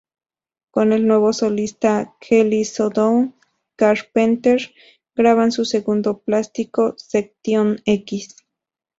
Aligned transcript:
Con 0.71 0.93
el 0.93 1.05
nuevo 1.05 1.31
solista, 1.31 2.15
Kelly 2.19 2.65
Sundown 2.65 3.35
Carpenter, 3.75 4.59
graban 5.13 5.51
su 5.51 5.63
segundo 5.63 6.17
plástico: 6.23 6.95
"Section 6.97 7.83
X". 7.85 8.35